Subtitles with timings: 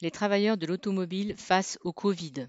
[0.00, 2.48] Les travailleurs de l'automobile face au Covid.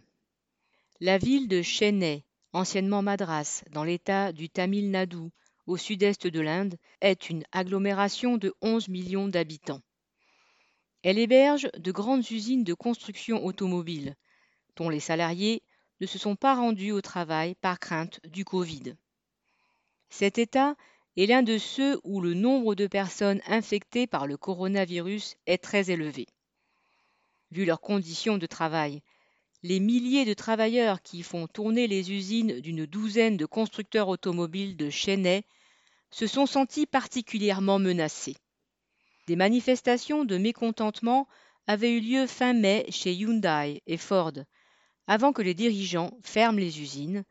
[1.00, 5.30] La ville de Chennai, anciennement Madras, dans l'état du Tamil Nadu,
[5.66, 9.82] au sud-est de l'Inde, est une agglomération de 11 millions d'habitants.
[11.04, 14.16] Elle héberge de grandes usines de construction automobile,
[14.76, 15.64] dont les salariés
[16.02, 18.96] ne se sont pas rendus au travail par crainte du Covid.
[20.10, 20.76] Cet État
[21.18, 25.92] est l'un de ceux où le nombre de personnes infectées par le coronavirus est très
[25.92, 26.28] élevé.
[27.52, 29.02] Vu leurs conditions de travail,
[29.64, 34.90] les milliers de travailleurs qui font tourner les usines d'une douzaine de constructeurs automobiles de
[34.90, 35.44] Chennai
[36.12, 38.38] se sont sentis particulièrement menacés.
[39.28, 41.28] Des manifestations de mécontentement
[41.68, 44.34] avaient eu lieu fin mai chez Hyundai et Ford,
[45.08, 47.24] avant que les dirigeants ferment les usines,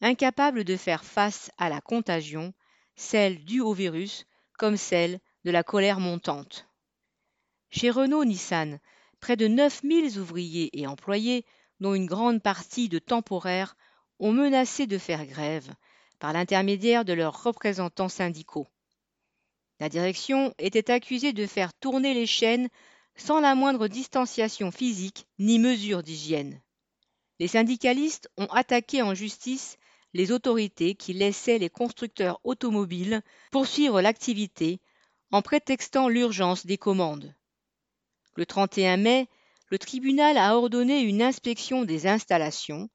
[0.00, 2.54] incapables de faire face à la contagion,
[2.96, 4.26] celle due au virus
[4.58, 6.66] comme celle de la colère montante.
[7.70, 8.78] Chez Renault Nissan,
[9.24, 11.46] près de 9000 ouvriers et employés,
[11.80, 13.74] dont une grande partie de temporaires,
[14.18, 15.72] ont menacé de faire grève
[16.18, 18.66] par l'intermédiaire de leurs représentants syndicaux.
[19.80, 22.68] La direction était accusée de faire tourner les chaînes
[23.16, 26.60] sans la moindre distanciation physique ni mesure d'hygiène.
[27.38, 29.78] Les syndicalistes ont attaqué en justice
[30.12, 34.82] les autorités qui laissaient les constructeurs automobiles poursuivre l'activité
[35.30, 37.34] en prétextant l'urgence des commandes.
[38.36, 39.28] Le 31 mai,
[39.70, 42.88] le tribunal a ordonné une inspection des installations,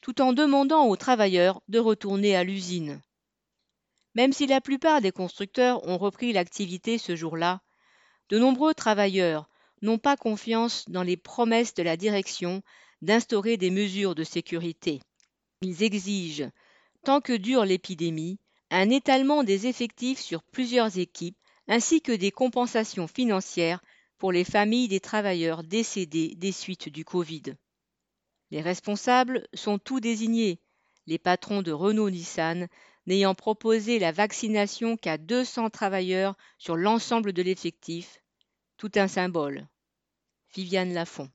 [0.00, 3.00] tout en demandant aux travailleurs de retourner à l'usine.
[4.14, 7.62] Même si la plupart des constructeurs ont repris l'activité ce jour-là,
[8.28, 9.48] de nombreux travailleurs
[9.82, 12.62] n'ont pas confiance dans les promesses de la direction
[13.02, 15.00] d'instaurer des mesures de sécurité.
[15.62, 16.50] Ils exigent,
[17.04, 18.38] tant que dure l'épidémie,
[18.70, 21.36] un étalement des effectifs sur plusieurs équipes
[21.68, 23.80] ainsi que des compensations financières
[24.18, 27.54] pour les familles des travailleurs décédés des suites du Covid.
[28.50, 30.60] Les responsables sont tous désignés,
[31.06, 32.68] les patrons de Renault-Nissan
[33.06, 38.18] n'ayant proposé la vaccination qu'à 200 travailleurs sur l'ensemble de l'effectif,
[38.76, 39.68] tout un symbole.
[40.54, 41.30] Viviane Lafont.